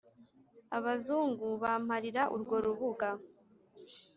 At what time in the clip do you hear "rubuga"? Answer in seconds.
2.65-3.09